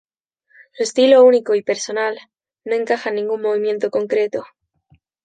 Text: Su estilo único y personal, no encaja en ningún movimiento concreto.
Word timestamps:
Su 0.73 0.81
estilo 0.81 1.23
único 1.23 1.53
y 1.53 1.61
personal, 1.61 2.17
no 2.65 2.73
encaja 2.73 3.09
en 3.09 3.17
ningún 3.17 3.43
movimiento 3.43 3.91
concreto. 3.91 4.43